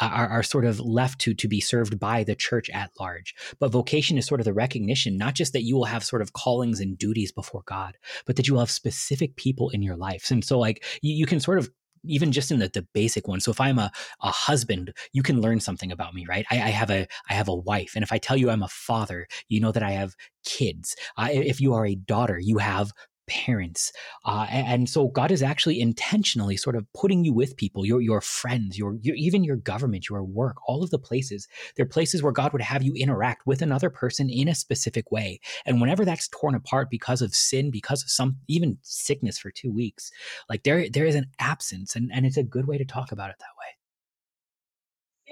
are, 0.00 0.28
are 0.28 0.42
sort 0.42 0.64
of 0.64 0.80
left 0.80 1.20
to 1.20 1.34
to 1.34 1.48
be 1.48 1.60
served 1.60 1.98
by 1.98 2.24
the 2.24 2.34
church 2.34 2.68
at 2.70 2.90
large. 2.98 3.34
But 3.60 3.72
vocation 3.72 4.18
is 4.18 4.26
sort 4.26 4.40
of 4.40 4.44
the 4.44 4.52
recognition, 4.52 5.16
not 5.16 5.34
just 5.34 5.52
that 5.52 5.62
you 5.62 5.76
will 5.76 5.84
have 5.84 6.04
sort 6.04 6.22
of 6.22 6.32
callings 6.32 6.80
and 6.80 6.98
duties 6.98 7.32
before 7.32 7.62
God, 7.66 7.96
but 8.26 8.36
that 8.36 8.48
you 8.48 8.54
will 8.54 8.60
have 8.60 8.70
specific 8.70 9.36
people 9.36 9.70
in 9.70 9.82
your 9.82 9.96
life. 9.96 10.30
And 10.30 10.44
so, 10.44 10.58
like 10.58 10.84
you, 11.02 11.14
you 11.14 11.26
can 11.26 11.40
sort 11.40 11.58
of 11.58 11.70
even 12.04 12.32
just 12.32 12.50
in 12.50 12.58
the, 12.58 12.68
the 12.68 12.86
basic 12.92 13.28
one. 13.28 13.40
So 13.40 13.50
if 13.50 13.60
I'm 13.60 13.78
a, 13.78 13.90
a 14.22 14.30
husband, 14.30 14.94
you 15.12 15.22
can 15.22 15.40
learn 15.40 15.60
something 15.60 15.92
about 15.92 16.14
me, 16.14 16.26
right? 16.28 16.46
I, 16.50 16.56
I 16.56 16.70
have 16.70 16.90
a 16.90 17.06
I 17.28 17.34
have 17.34 17.48
a 17.48 17.54
wife, 17.54 17.92
and 17.94 18.02
if 18.02 18.12
I 18.12 18.18
tell 18.18 18.36
you 18.36 18.50
I'm 18.50 18.62
a 18.62 18.68
father, 18.68 19.26
you 19.48 19.60
know 19.60 19.72
that 19.72 19.82
I 19.82 19.92
have 19.92 20.14
kids. 20.44 20.96
If 21.18 21.60
you 21.60 21.74
are 21.74 21.86
a 21.86 21.94
daughter, 21.94 22.38
you 22.38 22.58
have 22.58 22.92
parents. 23.26 23.92
Uh, 24.24 24.46
and, 24.50 24.66
and, 24.66 24.88
so 24.88 25.08
God 25.08 25.30
is 25.30 25.42
actually 25.42 25.80
intentionally 25.80 26.56
sort 26.56 26.76
of 26.76 26.86
putting 26.92 27.24
you 27.24 27.32
with 27.32 27.56
people, 27.56 27.86
your, 27.86 28.00
your 28.00 28.20
friends, 28.20 28.76
your, 28.76 28.96
your, 29.00 29.14
even 29.16 29.44
your 29.44 29.56
government, 29.56 30.08
your 30.08 30.22
work, 30.22 30.56
all 30.66 30.82
of 30.82 30.90
the 30.90 30.98
places. 30.98 31.48
They're 31.76 31.86
places 31.86 32.22
where 32.22 32.32
God 32.32 32.52
would 32.52 32.62
have 32.62 32.82
you 32.82 32.94
interact 32.94 33.46
with 33.46 33.62
another 33.62 33.90
person 33.90 34.28
in 34.28 34.48
a 34.48 34.54
specific 34.54 35.10
way. 35.10 35.40
And 35.64 35.80
whenever 35.80 36.04
that's 36.04 36.28
torn 36.28 36.54
apart 36.54 36.90
because 36.90 37.22
of 37.22 37.34
sin, 37.34 37.70
because 37.70 38.02
of 38.02 38.10
some 38.10 38.38
even 38.48 38.78
sickness 38.82 39.38
for 39.38 39.50
two 39.50 39.72
weeks, 39.72 40.10
like 40.48 40.64
there, 40.64 40.88
there 40.88 41.06
is 41.06 41.14
an 41.14 41.30
absence 41.38 41.96
and, 41.96 42.10
and 42.12 42.26
it's 42.26 42.36
a 42.36 42.42
good 42.42 42.66
way 42.66 42.78
to 42.78 42.84
talk 42.84 43.12
about 43.12 43.30
it 43.30 43.36
that 43.38 43.46
way. 43.58 43.66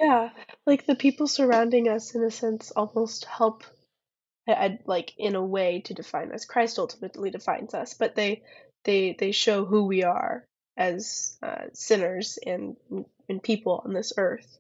Yeah, 0.01 0.31
like 0.67 0.87
the 0.87 0.95
people 0.95 1.27
surrounding 1.27 1.89
us, 1.89 2.15
in 2.15 2.25
a 2.25 2.31
sense, 2.31 2.71
almost 2.71 3.27
help 3.27 3.65
like 4.87 5.13
in 5.19 5.35
a 5.35 5.45
way 5.45 5.81
to 5.83 5.95
define 5.95 6.33
us. 6.33 6.45
Christ 6.45 6.79
ultimately 6.79 7.31
defines 7.31 7.75
us, 7.75 7.95
but 7.95 8.15
they 8.15 8.43
they 8.85 9.17
they 9.19 9.33
show 9.33 9.65
who 9.65 9.85
we 9.85 10.05
are 10.05 10.45
as 10.77 11.37
uh, 11.43 11.67
sinners 11.73 12.39
and 12.45 12.77
and 13.29 13.43
people 13.43 13.83
on 13.85 13.93
this 13.93 14.13
earth 14.17 14.59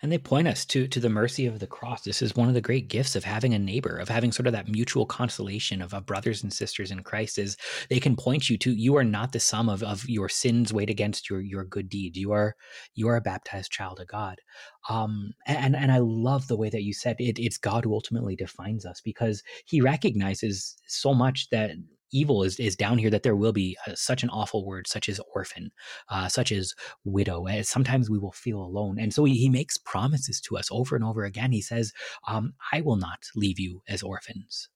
and 0.00 0.10
they 0.10 0.18
point 0.18 0.48
us 0.48 0.64
to 0.64 0.86
to 0.88 1.00
the 1.00 1.08
mercy 1.08 1.46
of 1.46 1.58
the 1.58 1.66
cross 1.66 2.02
this 2.02 2.22
is 2.22 2.34
one 2.34 2.48
of 2.48 2.54
the 2.54 2.60
great 2.60 2.88
gifts 2.88 3.16
of 3.16 3.24
having 3.24 3.54
a 3.54 3.58
neighbor 3.58 3.96
of 3.96 4.08
having 4.08 4.32
sort 4.32 4.46
of 4.46 4.52
that 4.52 4.68
mutual 4.68 5.06
consolation 5.06 5.80
of, 5.80 5.94
of 5.94 6.06
brothers 6.06 6.42
and 6.42 6.52
sisters 6.52 6.90
in 6.90 7.02
christ 7.02 7.38
is 7.38 7.56
they 7.88 8.00
can 8.00 8.16
point 8.16 8.48
you 8.48 8.56
to 8.58 8.72
you 8.72 8.96
are 8.96 9.04
not 9.04 9.32
the 9.32 9.40
sum 9.40 9.68
of, 9.68 9.82
of 9.82 10.08
your 10.08 10.28
sins 10.28 10.72
weighed 10.72 10.90
against 10.90 11.30
your 11.30 11.40
your 11.40 11.64
good 11.64 11.88
deed. 11.88 12.16
you 12.16 12.32
are 12.32 12.54
you 12.94 13.08
are 13.08 13.16
a 13.16 13.20
baptized 13.20 13.70
child 13.70 14.00
of 14.00 14.06
god 14.06 14.40
um 14.88 15.32
and 15.46 15.76
and 15.76 15.92
i 15.92 15.98
love 15.98 16.46
the 16.48 16.56
way 16.56 16.68
that 16.68 16.82
you 16.82 16.92
said 16.92 17.16
it, 17.18 17.38
it's 17.38 17.58
god 17.58 17.84
who 17.84 17.94
ultimately 17.94 18.36
defines 18.36 18.84
us 18.84 19.00
because 19.00 19.42
he 19.64 19.80
recognizes 19.80 20.76
so 20.86 21.14
much 21.14 21.48
that 21.50 21.70
evil 22.12 22.42
is, 22.42 22.58
is 22.58 22.76
down 22.76 22.98
here 22.98 23.10
that 23.10 23.22
there 23.22 23.36
will 23.36 23.52
be 23.52 23.76
uh, 23.86 23.92
such 23.94 24.22
an 24.22 24.30
awful 24.30 24.64
word 24.64 24.86
such 24.86 25.08
as 25.08 25.20
orphan 25.34 25.70
uh, 26.08 26.28
such 26.28 26.52
as 26.52 26.74
widow 27.04 27.46
and 27.46 27.66
sometimes 27.66 28.10
we 28.10 28.18
will 28.18 28.32
feel 28.32 28.60
alone. 28.60 28.98
And 28.98 29.12
so 29.12 29.24
he, 29.24 29.34
he 29.34 29.48
makes 29.48 29.78
promises 29.78 30.40
to 30.42 30.56
us 30.56 30.68
over 30.70 30.94
and 30.96 31.04
over 31.04 31.24
again. 31.24 31.52
He 31.52 31.62
says 31.62 31.92
um, 32.26 32.54
i 32.72 32.80
will 32.80 32.96
not 32.96 33.24
leave 33.34 33.58
you 33.58 33.82
as 33.88 34.02
orphans. 34.02 34.68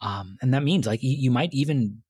Um, 0.00 0.36
and 0.42 0.52
that 0.54 0.64
means 0.64 0.86
like 0.86 1.02
you, 1.02 1.16
you 1.16 1.30
might 1.30 1.52
even 1.52 2.02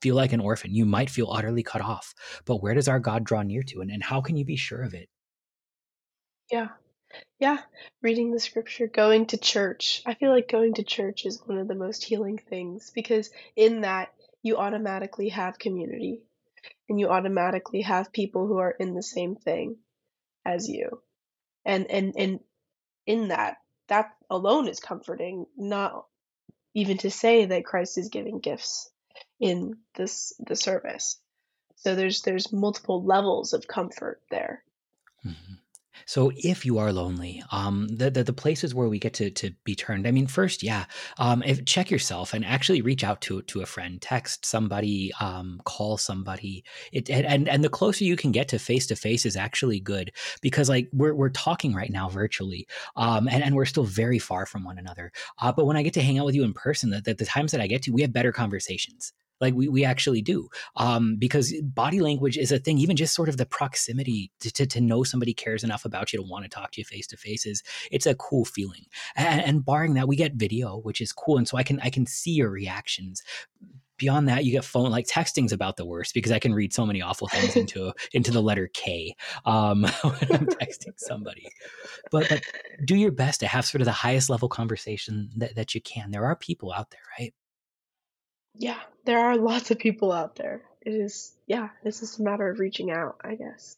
feel 0.00 0.16
like 0.16 0.32
an 0.32 0.40
orphan. 0.40 0.74
You 0.74 0.84
might 0.84 1.10
feel 1.10 1.30
utterly 1.30 1.62
cut 1.62 1.80
off. 1.80 2.14
But 2.44 2.62
where 2.62 2.74
does 2.74 2.88
our 2.88 3.00
god 3.00 3.24
draw 3.24 3.42
near 3.42 3.62
to? 3.64 3.80
And, 3.80 3.90
and 3.90 4.02
how 4.02 4.20
can 4.20 4.36
you 4.36 4.44
be 4.44 4.56
sure 4.56 4.82
of 4.82 4.94
it? 4.94 5.08
Yeah. 6.50 6.68
Yeah, 7.38 7.58
reading 8.02 8.32
the 8.32 8.40
scripture, 8.40 8.88
going 8.88 9.26
to 9.26 9.36
church. 9.36 10.02
I 10.06 10.14
feel 10.14 10.30
like 10.30 10.48
going 10.48 10.74
to 10.74 10.82
church 10.82 11.24
is 11.24 11.40
one 11.46 11.58
of 11.58 11.68
the 11.68 11.74
most 11.74 12.04
healing 12.04 12.38
things 12.38 12.90
because 12.94 13.30
in 13.54 13.82
that 13.82 14.12
you 14.46 14.56
automatically 14.56 15.30
have 15.30 15.58
community 15.58 16.22
and 16.88 17.00
you 17.00 17.08
automatically 17.08 17.82
have 17.82 18.12
people 18.12 18.46
who 18.46 18.58
are 18.58 18.70
in 18.70 18.94
the 18.94 19.02
same 19.02 19.34
thing 19.34 19.76
as 20.44 20.68
you. 20.68 21.02
And 21.64 21.90
and 21.90 22.14
and 22.16 22.40
in 23.06 23.28
that 23.28 23.56
that 23.88 24.14
alone 24.30 24.68
is 24.68 24.80
comforting, 24.80 25.46
not 25.56 26.06
even 26.74 26.98
to 26.98 27.10
say 27.10 27.46
that 27.46 27.64
Christ 27.64 27.98
is 27.98 28.08
giving 28.08 28.38
gifts 28.38 28.90
in 29.40 29.78
this 29.96 30.32
the 30.38 30.56
service. 30.56 31.18
So 31.76 31.94
there's 31.94 32.22
there's 32.22 32.52
multiple 32.52 33.04
levels 33.04 33.52
of 33.52 33.66
comfort 33.66 34.20
there. 34.30 34.62
Mm-hmm. 35.24 35.54
So 36.06 36.30
if 36.36 36.64
you 36.64 36.78
are 36.78 36.92
lonely, 36.92 37.42
um, 37.50 37.88
the, 37.88 38.10
the 38.10 38.22
the 38.24 38.32
places 38.32 38.74
where 38.74 38.88
we 38.88 38.98
get 38.98 39.12
to 39.14 39.30
to 39.30 39.50
be 39.64 39.74
turned. 39.74 40.06
I 40.06 40.12
mean, 40.12 40.28
first, 40.28 40.62
yeah, 40.62 40.84
um, 41.18 41.42
if, 41.42 41.64
check 41.64 41.90
yourself 41.90 42.32
and 42.32 42.44
actually 42.44 42.80
reach 42.80 43.02
out 43.02 43.20
to 43.22 43.42
to 43.42 43.60
a 43.60 43.66
friend, 43.66 44.00
text 44.00 44.46
somebody, 44.46 45.12
um, 45.20 45.60
call 45.64 45.96
somebody. 45.96 46.64
It 46.92 47.10
and 47.10 47.48
and 47.48 47.64
the 47.64 47.68
closer 47.68 48.04
you 48.04 48.16
can 48.16 48.30
get 48.32 48.48
to 48.48 48.58
face 48.58 48.86
to 48.86 48.96
face 48.96 49.26
is 49.26 49.36
actually 49.36 49.80
good 49.80 50.12
because 50.40 50.68
like 50.68 50.88
we're 50.92 51.14
we're 51.14 51.30
talking 51.30 51.74
right 51.74 51.90
now 51.90 52.08
virtually, 52.08 52.68
um, 52.94 53.28
and 53.28 53.42
and 53.42 53.56
we're 53.56 53.64
still 53.64 53.84
very 53.84 54.20
far 54.20 54.46
from 54.46 54.64
one 54.64 54.78
another. 54.78 55.10
Uh, 55.40 55.52
but 55.52 55.66
when 55.66 55.76
I 55.76 55.82
get 55.82 55.94
to 55.94 56.02
hang 56.02 56.18
out 56.18 56.26
with 56.26 56.36
you 56.36 56.44
in 56.44 56.54
person, 56.54 56.90
the, 56.90 57.00
the, 57.00 57.14
the 57.14 57.26
times 57.26 57.50
that 57.52 57.60
I 57.60 57.66
get 57.66 57.82
to, 57.82 57.90
we 57.90 58.02
have 58.02 58.12
better 58.12 58.32
conversations 58.32 59.12
like 59.40 59.54
we, 59.54 59.68
we 59.68 59.84
actually 59.84 60.22
do 60.22 60.48
um, 60.76 61.16
because 61.18 61.54
body 61.62 62.00
language 62.00 62.36
is 62.36 62.52
a 62.52 62.58
thing 62.58 62.78
even 62.78 62.96
just 62.96 63.14
sort 63.14 63.28
of 63.28 63.36
the 63.36 63.46
proximity 63.46 64.30
to, 64.40 64.52
to, 64.52 64.66
to, 64.66 64.80
know 64.80 65.02
somebody 65.02 65.34
cares 65.34 65.64
enough 65.64 65.84
about 65.84 66.12
you 66.12 66.18
to 66.18 66.22
want 66.22 66.44
to 66.44 66.48
talk 66.48 66.70
to 66.70 66.80
you 66.80 66.84
face 66.84 67.06
to 67.08 67.16
face 67.16 67.44
is 67.44 67.62
it's 67.90 68.06
a 68.06 68.14
cool 68.14 68.44
feeling. 68.44 68.84
And, 69.16 69.42
and, 69.42 69.64
barring 69.64 69.94
that 69.94 70.06
we 70.06 70.14
get 70.16 70.34
video 70.34 70.76
which 70.78 71.00
is 71.00 71.12
cool 71.12 71.38
and 71.38 71.48
so 71.48 71.56
i 71.56 71.62
can 71.62 71.80
i 71.80 71.90
can 71.90 72.06
see 72.06 72.32
your 72.32 72.50
reactions. 72.50 73.22
Beyond 73.98 74.28
that 74.28 74.44
you 74.44 74.52
get 74.52 74.64
phone 74.64 74.90
like 74.90 75.06
texting's 75.06 75.52
about 75.52 75.76
the 75.76 75.86
worst 75.86 76.12
because 76.12 76.30
i 76.30 76.38
can 76.38 76.52
read 76.52 76.72
so 76.72 76.84
many 76.84 77.00
awful 77.00 77.28
things 77.28 77.56
into 77.62 77.92
into 78.12 78.30
the 78.30 78.42
letter 78.42 78.68
k 78.74 79.14
um, 79.46 79.82
when 80.02 80.32
i'm 80.32 80.46
texting 80.46 80.92
somebody. 80.98 81.48
But 82.10 82.28
but 82.28 82.42
do 82.84 82.94
your 82.94 83.10
best 83.10 83.40
to 83.40 83.46
have 83.46 83.64
sort 83.64 83.80
of 83.80 83.86
the 83.86 83.92
highest 83.92 84.28
level 84.28 84.48
conversation 84.48 85.30
that, 85.36 85.56
that 85.56 85.74
you 85.74 85.80
can. 85.80 86.10
There 86.10 86.26
are 86.26 86.36
people 86.36 86.72
out 86.72 86.90
there 86.90 87.00
right 87.18 87.32
yeah, 88.58 88.80
there 89.04 89.18
are 89.18 89.36
lots 89.38 89.70
of 89.70 89.78
people 89.78 90.12
out 90.12 90.36
there. 90.36 90.62
It 90.82 90.94
is, 90.94 91.34
yeah, 91.46 91.70
it's 91.82 92.00
just 92.00 92.18
a 92.18 92.22
matter 92.22 92.48
of 92.48 92.58
reaching 92.58 92.90
out, 92.90 93.16
I 93.22 93.34
guess. 93.34 93.76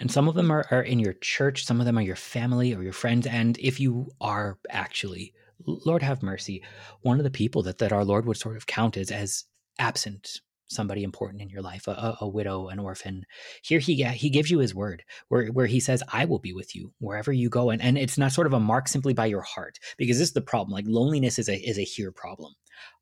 And 0.00 0.10
some 0.10 0.28
of 0.28 0.34
them 0.34 0.50
are, 0.50 0.64
are 0.70 0.82
in 0.82 0.98
your 0.98 1.12
church, 1.14 1.64
some 1.64 1.78
of 1.78 1.86
them 1.86 1.98
are 1.98 2.02
your 2.02 2.16
family 2.16 2.74
or 2.74 2.82
your 2.82 2.92
friends. 2.92 3.26
And 3.26 3.58
if 3.58 3.78
you 3.78 4.10
are 4.20 4.58
actually, 4.70 5.34
Lord 5.66 6.02
have 6.02 6.22
mercy, 6.22 6.62
one 7.02 7.18
of 7.18 7.24
the 7.24 7.30
people 7.30 7.62
that, 7.64 7.78
that 7.78 7.92
our 7.92 8.04
Lord 8.04 8.26
would 8.26 8.36
sort 8.36 8.56
of 8.56 8.66
count 8.66 8.96
as, 8.96 9.10
as 9.10 9.44
absent 9.78 10.40
somebody 10.70 11.02
important 11.02 11.40
in 11.42 11.48
your 11.48 11.62
life, 11.62 11.86
a, 11.88 12.16
a, 12.20 12.28
widow, 12.28 12.68
an 12.68 12.78
orphan. 12.78 13.24
Here 13.62 13.78
he 13.78 14.04
he 14.04 14.30
gives 14.30 14.50
you 14.50 14.58
his 14.58 14.74
word, 14.74 15.02
where 15.28 15.46
where 15.46 15.66
he 15.66 15.80
says, 15.80 16.02
"I 16.12 16.26
will 16.26 16.38
be 16.38 16.52
with 16.52 16.76
you 16.76 16.92
wherever 16.98 17.32
you 17.32 17.48
go," 17.48 17.70
and 17.70 17.80
and 17.80 17.96
it's 17.96 18.18
not 18.18 18.32
sort 18.32 18.46
of 18.46 18.52
a 18.52 18.60
mark 18.60 18.86
simply 18.86 19.14
by 19.14 19.26
your 19.26 19.40
heart, 19.40 19.78
because 19.96 20.18
this 20.18 20.28
is 20.28 20.34
the 20.34 20.42
problem. 20.42 20.74
Like 20.74 20.84
loneliness 20.86 21.38
is 21.38 21.48
a 21.48 21.56
is 21.56 21.78
a 21.78 21.84
here 21.84 22.12
problem 22.12 22.54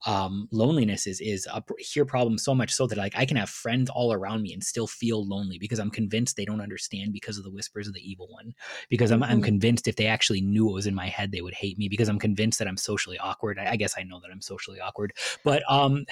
um, 0.06 0.48
loneliness 0.52 1.06
is 1.06 1.20
is 1.20 1.46
a 1.46 1.62
here 1.78 2.04
problem 2.04 2.38
so 2.38 2.54
much 2.54 2.72
so 2.72 2.86
that 2.86 2.98
like 2.98 3.16
I 3.16 3.24
can 3.24 3.36
have 3.36 3.50
friends 3.50 3.90
all 3.90 4.12
around 4.12 4.42
me 4.42 4.52
and 4.52 4.62
still 4.62 4.86
feel 4.86 5.26
lonely 5.26 5.58
because 5.58 5.78
I'm 5.78 5.90
convinced 5.90 6.36
they 6.36 6.44
don't 6.44 6.60
understand 6.60 7.12
because 7.12 7.38
of 7.38 7.44
the 7.44 7.50
whispers 7.50 7.88
of 7.88 7.94
the 7.94 8.08
evil 8.08 8.28
one. 8.30 8.54
Because 8.88 9.10
I'm, 9.10 9.20
mm-hmm. 9.20 9.32
I'm 9.32 9.42
convinced 9.42 9.88
if 9.88 9.96
they 9.96 10.06
actually 10.06 10.40
knew 10.40 10.66
what 10.66 10.74
was 10.74 10.86
in 10.86 10.94
my 10.94 11.08
head, 11.08 11.32
they 11.32 11.40
would 11.40 11.54
hate 11.54 11.78
me. 11.78 11.88
Because 11.88 12.08
I'm 12.08 12.18
convinced 12.18 12.58
that 12.58 12.68
I'm 12.68 12.76
socially 12.76 13.18
awkward. 13.18 13.58
I, 13.58 13.72
I 13.72 13.76
guess 13.76 13.94
I 13.98 14.02
know 14.02 14.20
that 14.20 14.30
I'm 14.30 14.42
socially 14.42 14.80
awkward, 14.80 15.12
but 15.44 15.62
um, 15.70 16.04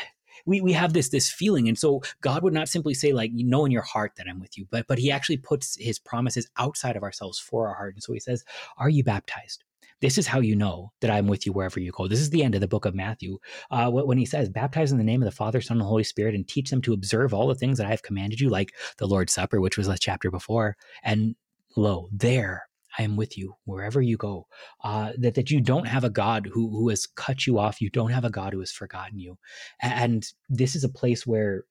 we, 0.46 0.60
we 0.60 0.72
have 0.72 0.92
this 0.92 1.08
this 1.10 1.30
feeling 1.30 1.68
and 1.68 1.78
so 1.78 2.02
god 2.20 2.42
would 2.42 2.52
not 2.52 2.68
simply 2.68 2.92
say 2.92 3.12
like 3.12 3.30
you 3.32 3.44
know 3.44 3.64
in 3.64 3.70
your 3.70 3.82
heart 3.82 4.12
that 4.16 4.26
i'm 4.28 4.40
with 4.40 4.58
you 4.58 4.66
but 4.70 4.86
but 4.88 4.98
he 4.98 5.10
actually 5.10 5.36
puts 5.36 5.76
his 5.78 5.98
promises 5.98 6.50
outside 6.56 6.96
of 6.96 7.02
ourselves 7.02 7.38
for 7.38 7.68
our 7.68 7.74
heart 7.74 7.94
and 7.94 8.02
so 8.02 8.12
he 8.12 8.20
says 8.20 8.44
are 8.76 8.88
you 8.88 9.04
baptized 9.04 9.64
this 10.00 10.18
is 10.18 10.26
how 10.26 10.40
you 10.40 10.56
know 10.56 10.92
that 11.00 11.10
I'm 11.10 11.26
with 11.26 11.46
you 11.46 11.52
wherever 11.52 11.80
you 11.80 11.92
go. 11.92 12.08
This 12.08 12.20
is 12.20 12.30
the 12.30 12.42
end 12.42 12.54
of 12.54 12.60
the 12.60 12.68
book 12.68 12.84
of 12.84 12.94
Matthew 12.94 13.38
uh, 13.70 13.90
when 13.90 14.18
he 14.18 14.26
says, 14.26 14.48
Baptize 14.48 14.92
in 14.92 14.98
the 14.98 15.04
name 15.04 15.22
of 15.22 15.26
the 15.26 15.36
Father, 15.36 15.60
Son, 15.60 15.78
and 15.78 15.86
Holy 15.86 16.04
Spirit, 16.04 16.34
and 16.34 16.46
teach 16.46 16.70
them 16.70 16.82
to 16.82 16.92
observe 16.92 17.32
all 17.32 17.46
the 17.46 17.54
things 17.54 17.78
that 17.78 17.86
I 17.86 17.90
have 17.90 18.02
commanded 18.02 18.40
you, 18.40 18.48
like 18.48 18.72
the 18.98 19.06
Lord's 19.06 19.32
Supper, 19.32 19.60
which 19.60 19.78
was 19.78 19.88
a 19.88 19.98
chapter 19.98 20.30
before. 20.30 20.76
And 21.02 21.36
lo, 21.76 22.08
there 22.12 22.64
I 22.98 23.02
am 23.02 23.16
with 23.16 23.36
you 23.36 23.54
wherever 23.64 24.00
you 24.00 24.16
go. 24.16 24.46
Uh, 24.82 25.12
that 25.18 25.34
that 25.34 25.50
you 25.50 25.60
don't 25.60 25.86
have 25.86 26.04
a 26.04 26.10
God 26.10 26.48
who 26.52 26.70
who 26.70 26.88
has 26.88 27.06
cut 27.06 27.46
you 27.46 27.58
off. 27.58 27.80
You 27.80 27.90
don't 27.90 28.12
have 28.12 28.24
a 28.24 28.30
God 28.30 28.52
who 28.52 28.60
has 28.60 28.72
forgotten 28.72 29.18
you. 29.18 29.36
And 29.80 30.26
this 30.48 30.76
is 30.76 30.84
a 30.84 30.88
place 30.88 31.26
where 31.26 31.64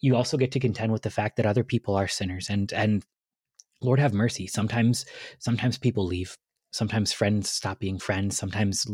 you 0.00 0.16
also 0.16 0.36
get 0.36 0.52
to 0.52 0.60
contend 0.60 0.92
with 0.92 1.02
the 1.02 1.10
fact 1.10 1.36
that 1.36 1.46
other 1.46 1.64
people 1.64 1.94
are 1.94 2.08
sinners. 2.08 2.48
And 2.48 2.72
and 2.72 3.04
Lord 3.82 3.98
have 3.98 4.14
mercy. 4.14 4.46
Sometimes 4.46 5.06
sometimes 5.38 5.78
people 5.78 6.06
leave 6.06 6.36
sometimes 6.70 7.12
friends 7.12 7.50
stop 7.50 7.78
being 7.78 7.98
friends 7.98 8.36
sometimes 8.36 8.86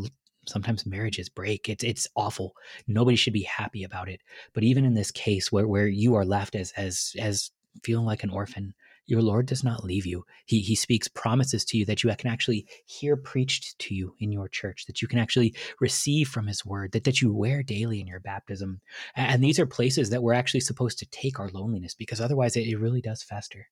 sometimes 0.49 0.87
marriages 0.87 1.28
break. 1.28 1.68
It's 1.68 1.85
it's 1.85 2.09
awful. 2.16 2.54
Nobody 2.87 3.16
should 3.16 3.33
be 3.33 3.42
happy 3.42 3.85
about 3.85 4.09
it. 4.09 4.21
But 4.54 4.64
even 4.64 4.85
in 4.85 4.95
this 4.95 5.11
case 5.11 5.52
where 5.52 5.68
where 5.68 5.87
you 5.87 6.14
are 6.14 6.25
left 6.25 6.54
as 6.54 6.73
as 6.76 7.14
as 7.18 7.50
feeling 7.83 8.06
like 8.06 8.23
an 8.23 8.30
orphan 8.30 8.75
your 9.09 9.23
lord 9.23 9.47
does 9.47 9.62
not 9.62 9.85
leave 9.85 10.04
you. 10.04 10.25
He 10.47 10.61
he 10.61 10.75
speaks 10.75 11.06
promises 11.06 11.64
to 11.66 11.78
you 11.78 11.85
that 11.85 12.02
you 12.02 12.12
can 12.16 12.30
actually 12.30 12.66
hear 12.87 13.16
preached 13.16 13.78
to 13.80 13.95
you 13.95 14.14
in 14.18 14.33
your 14.33 14.49
church 14.49 14.87
that 14.87 15.00
you 15.00 15.06
can 15.06 15.18
actually 15.18 15.54
receive 15.80 16.28
from 16.28 16.47
his 16.47 16.66
word 16.66 16.92
that 16.92 17.04
that 17.04 17.21
you 17.21 17.33
wear 17.33 17.62
daily 17.62 18.00
in 18.00 18.09
your 18.09 18.21
baptism. 18.21 18.80
And 19.14 19.45
these 19.45 19.61
are 19.61 19.66
places 19.66 20.11
that 20.11 20.23
we're 20.23 20.33
actually 20.33 20.61
supposed 20.61 20.99
to 20.99 21.06
take 21.06 21.38
our 21.38 21.50
loneliness 21.50 21.95
because 21.95 22.21
otherwise 22.21 22.56
it, 22.56 22.66
it 22.66 22.78
really 22.78 23.00
does 23.00 23.23
fester. 23.23 23.68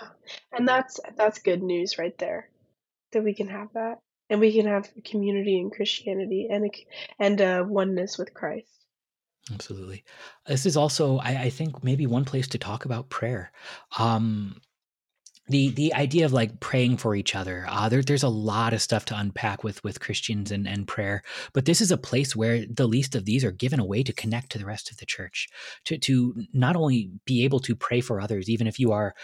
Yeah. 0.00 0.08
And 0.52 0.66
that's 0.66 0.98
that's 1.16 1.38
good 1.38 1.62
news 1.62 1.98
right 1.98 2.16
there 2.16 2.48
that 3.12 3.24
we 3.24 3.34
can 3.34 3.48
have 3.48 3.68
that 3.74 3.98
and 4.30 4.40
we 4.40 4.52
can 4.52 4.66
have 4.66 4.90
community 5.04 5.58
in 5.58 5.70
Christianity 5.70 6.48
and 6.50 6.70
and 7.18 7.40
a 7.40 7.64
oneness 7.64 8.18
with 8.18 8.32
Christ. 8.34 8.86
Absolutely. 9.52 10.04
This 10.46 10.66
is 10.66 10.76
also, 10.76 11.18
I, 11.18 11.42
I 11.42 11.50
think, 11.50 11.82
maybe 11.82 12.06
one 12.06 12.24
place 12.24 12.46
to 12.48 12.58
talk 12.58 12.84
about 12.84 13.10
prayer. 13.10 13.50
Um, 13.98 14.60
the 15.48 15.70
the 15.70 15.92
idea 15.94 16.24
of 16.24 16.32
like 16.32 16.60
praying 16.60 16.96
for 16.96 17.16
each 17.16 17.34
other 17.34 17.66
uh, 17.68 17.88
there, 17.88 18.02
there's 18.02 18.22
a 18.22 18.28
lot 18.28 18.72
of 18.72 18.80
stuff 18.80 19.04
to 19.04 19.18
unpack 19.18 19.64
with 19.64 19.82
with 19.82 19.98
christians 19.98 20.52
and, 20.52 20.68
and 20.68 20.86
prayer 20.86 21.22
but 21.52 21.64
this 21.64 21.80
is 21.80 21.90
a 21.90 21.96
place 21.96 22.36
where 22.36 22.64
the 22.66 22.86
least 22.86 23.16
of 23.16 23.24
these 23.24 23.44
are 23.44 23.50
given 23.50 23.80
away 23.80 24.04
to 24.04 24.12
connect 24.12 24.52
to 24.52 24.58
the 24.58 24.64
rest 24.64 24.90
of 24.90 24.98
the 24.98 25.06
church 25.06 25.48
to 25.84 25.98
to 25.98 26.34
not 26.52 26.76
only 26.76 27.10
be 27.26 27.44
able 27.44 27.58
to 27.58 27.74
pray 27.74 28.00
for 28.00 28.20
others 28.20 28.48
even 28.48 28.68
if 28.68 28.78
you 28.78 28.92
are 28.92 29.14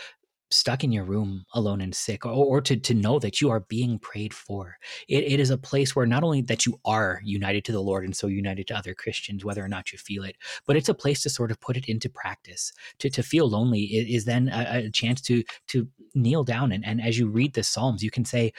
stuck 0.50 0.84
in 0.84 0.92
your 0.92 1.04
room 1.04 1.44
alone 1.54 1.80
and 1.80 1.94
sick 1.94 2.24
or, 2.24 2.32
or 2.32 2.60
to, 2.60 2.76
to 2.76 2.94
know 2.94 3.18
that 3.18 3.40
you 3.40 3.50
are 3.50 3.60
being 3.60 3.98
prayed 3.98 4.32
for. 4.32 4.78
It, 5.08 5.24
it 5.24 5.40
is 5.40 5.50
a 5.50 5.58
place 5.58 5.94
where 5.94 6.06
not 6.06 6.22
only 6.22 6.42
that 6.42 6.66
you 6.66 6.80
are 6.84 7.20
united 7.24 7.64
to 7.66 7.72
the 7.72 7.80
lord 7.80 8.04
and 8.04 8.16
so 8.16 8.26
united 8.26 8.66
to 8.66 8.76
other 8.76 8.94
christians 8.94 9.44
whether 9.44 9.64
or 9.64 9.68
not 9.68 9.92
you 9.92 9.98
feel 9.98 10.24
it 10.24 10.36
but 10.66 10.76
it's 10.76 10.88
a 10.88 10.94
place 10.94 11.22
to 11.22 11.30
sort 11.30 11.50
of 11.50 11.60
put 11.60 11.76
it 11.76 11.88
into 11.88 12.08
practice. 12.08 12.72
To, 13.00 13.10
to 13.10 13.22
feel 13.22 13.48
lonely 13.48 13.82
is 13.82 14.24
then 14.24 14.48
a, 14.48 14.86
a 14.86 14.90
chance 14.90 15.20
to 15.22 15.42
to 15.68 15.88
kneel 16.14 16.44
down 16.44 16.72
and, 16.72 16.84
and 16.84 17.00
as 17.00 17.18
you 17.18 17.28
read 17.28 17.54
the 17.54 17.62
psalms 17.62 18.02
you 18.02 18.10
can 18.10 18.24
say 18.24 18.52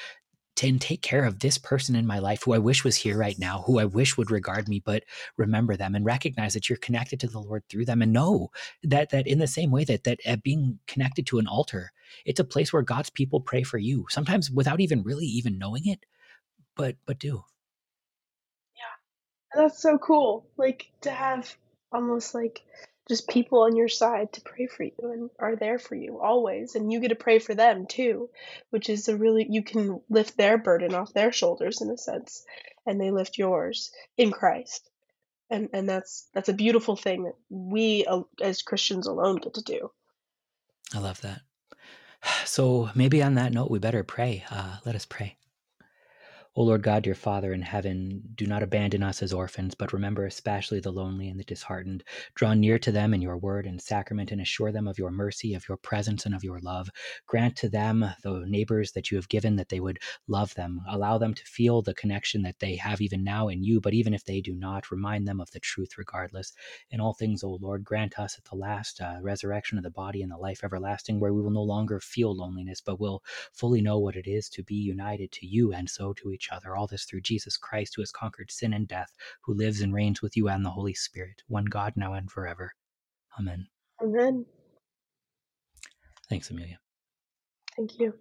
to 0.60 0.78
take 0.80 1.02
care 1.02 1.24
of 1.24 1.40
this 1.40 1.58
person 1.58 1.96
in 1.96 2.06
my 2.06 2.20
life 2.20 2.44
who 2.44 2.54
I 2.54 2.58
wish 2.58 2.84
was 2.84 2.98
here 2.98 3.18
right 3.18 3.38
now, 3.40 3.64
who 3.66 3.80
I 3.80 3.86
wish 3.86 4.18
would 4.18 4.32
regard 4.32 4.68
me, 4.68 4.82
but 4.84 5.04
remember 5.38 5.78
them 5.78 5.96
and 5.96 6.06
recognize 6.06 6.54
that 6.54 6.70
you're 6.70 6.78
connected 6.78 7.20
to 7.22 7.28
the 7.28 7.40
Lord 7.40 7.64
through 7.70 7.86
them 7.86 8.02
and 8.02 8.12
know 8.12 8.50
that 8.84 9.10
that 9.12 9.28
in 9.28 9.40
the 9.40 9.48
same 9.48 9.72
way 9.72 9.84
that 9.86 10.04
that 10.04 10.20
uh, 10.28 10.36
being 10.44 10.80
connected 10.88 11.26
to 11.28 11.40
an 11.40 11.48
altar, 11.48 11.92
it's 12.26 12.40
a 12.40 12.44
place 12.46 12.74
where 12.74 12.82
God's 12.82 13.10
people 13.10 13.40
pray 13.40 13.64
for 13.64 13.78
you, 13.78 14.06
sometimes 14.10 14.52
without 14.52 14.82
even 14.82 15.04
really 15.04 15.26
even 15.26 15.58
knowing 15.58 15.88
it, 15.88 16.06
but 16.76 16.96
but 17.06 17.20
do. 17.20 17.44
Yeah. 18.76 19.62
That's 19.62 19.82
so 19.82 19.98
cool. 19.98 20.48
Like 20.58 20.92
to 21.02 21.12
have 21.12 21.56
almost 21.92 22.36
like 22.36 22.64
just 23.10 23.28
people 23.28 23.64
on 23.64 23.76
your 23.76 23.90
side 23.90 24.32
to 24.34 24.42
pray 24.42 24.68
for 24.68 24.84
you 24.84 24.94
and 25.02 25.30
are 25.40 25.56
there 25.56 25.80
for 25.80 25.96
you 25.96 26.20
always. 26.22 26.76
And 26.76 26.92
you 26.92 27.00
get 27.00 27.10
to 27.10 27.16
pray 27.16 27.40
for 27.40 27.56
them 27.56 27.88
too 27.88 28.30
which 28.70 28.90
is 28.90 29.08
a 29.08 29.18
really 29.18 29.46
you 29.50 29.64
can 29.64 30.02
lift 30.10 30.38
their 30.38 30.58
burden 30.58 30.94
off 30.94 31.14
their 31.14 31.32
shoulders 31.32 31.82
in 31.82 31.90
a 31.90 31.98
sense 31.98 32.44
and 32.86 33.00
they 33.00 33.12
lift 33.12 33.38
yours 33.38 33.92
in 34.18 34.32
Christ. 34.32 34.90
And 35.50 35.70
and 35.74 35.90
that's 35.90 36.28
that's 36.34 36.50
a 36.50 36.54
beautiful 36.54 36.96
thing 36.96 37.24
that 37.24 37.36
we 37.50 38.06
as 38.42 38.62
Christians 38.62 39.08
alone 39.08 39.38
get 39.38 39.56
to 39.56 39.64
do. 39.64 39.92
I 40.94 41.00
love 41.00 41.22
that. 41.22 41.42
So 42.46 42.90
maybe 42.96 43.24
on 43.24 43.36
that 43.36 43.54
note 43.54 43.72
we 43.72 43.80
better 43.80 44.04
pray. 44.04 44.44
Uh, 44.52 44.78
let 44.86 44.94
us 44.94 45.06
pray 45.06 45.38
O 46.56 46.64
Lord 46.64 46.82
God, 46.82 47.06
your 47.06 47.16
Father 47.16 47.54
in 47.54 47.62
heaven, 47.62 48.24
do 48.34 48.48
not 48.48 48.64
abandon 48.64 49.04
us 49.04 49.22
as 49.22 49.32
orphans, 49.32 49.76
but 49.76 49.94
remember 49.94 50.26
especially 50.26 50.80
the 50.80 50.92
lonely 50.92 51.30
and 51.30 51.40
the 51.40 51.44
disheartened. 51.44 52.04
Draw 52.34 52.56
near 52.56 52.80
to 52.80 52.92
them 52.92 53.14
in 53.14 53.22
your 53.22 53.38
word 53.38 53.68
and 53.68 53.80
sacrament 53.80 54.32
and 54.32 54.42
assure 54.42 54.72
them 54.72 54.88
of 54.88 54.98
your 54.98 55.12
mercy, 55.12 55.54
of 55.54 55.68
your 55.70 55.78
presence, 55.78 56.26
and 56.26 56.34
of 56.34 56.44
your 56.44 56.60
love. 56.60 56.90
Grant 57.28 57.56
to 57.58 57.70
them, 57.70 58.04
the 58.24 58.44
neighbors 58.48 58.92
that 58.94 59.12
you 59.12 59.18
have 59.18 59.30
given, 59.30 59.56
that 59.58 59.70
they 59.70 59.80
would 59.80 60.00
love 60.28 60.54
them. 60.56 60.82
Allow 60.90 61.20
them 61.20 61.36
to 61.36 61.46
feel 61.46 61.84
the 61.84 61.94
connection 61.94 62.42
that 62.42 62.58
they 62.60 62.76
have 62.76 63.00
even 63.00 63.24
now 63.24 63.48
in 63.48 63.64
you, 63.64 63.80
but 63.80 63.94
even 63.94 64.16
if 64.16 64.26
they 64.26 64.42
do 64.42 64.56
not, 64.56 64.92
remind 64.92 65.28
them 65.28 65.40
of 65.40 65.52
the 65.52 65.60
truth 65.60 66.00
regardless. 66.00 66.52
In 66.90 67.00
all 67.00 67.14
things, 67.14 67.44
O 67.44 67.60
Lord, 67.62 67.84
grant 67.84 68.18
us 68.18 68.38
at 68.40 68.46
the 68.46 68.58
last 68.58 69.02
uh, 69.02 69.20
resurrection 69.22 69.78
of 69.78 69.84
the 69.84 69.92
body 69.92 70.24
and 70.24 70.32
the 70.32 70.38
life 70.38 70.64
everlasting, 70.64 71.20
where 71.20 71.34
we 71.34 71.44
will 71.44 71.52
no 71.52 71.64
longer 71.64 72.00
feel 72.00 72.36
loneliness, 72.36 72.82
but 72.82 73.00
will 73.00 73.24
fully 73.54 73.82
know 73.82 74.00
what 74.00 74.16
it 74.16 74.28
is 74.28 74.50
to 74.50 74.64
be 74.64 74.76
united 74.76 75.32
to 75.32 75.46
you 75.46 75.72
and 75.72 75.88
so 75.88 76.12
to 76.14 76.32
each 76.32 76.39
each 76.40 76.50
other. 76.52 76.76
All 76.76 76.88
this 76.88 77.06
through 77.06 77.22
Jesus 77.22 77.58
Christ, 77.58 77.94
who 77.96 78.02
has 78.02 78.12
conquered 78.12 78.52
sin 78.52 78.74
and 78.74 78.88
death, 78.88 79.12
who 79.44 79.54
lives 79.54 79.82
and 79.82 79.94
reigns 79.94 80.22
with 80.22 80.38
you 80.38 80.48
and 80.48 80.66
the 80.66 80.70
Holy 80.72 80.94
Spirit, 80.94 81.44
one 81.48 81.66
God 81.66 81.94
now 81.98 82.14
and 82.14 82.32
forever. 82.32 82.74
Amen. 83.40 83.68
Amen. 84.02 84.46
Thanks, 86.30 86.50
Amelia. 86.52 86.80
Thank 87.78 88.00
you. 88.00 88.14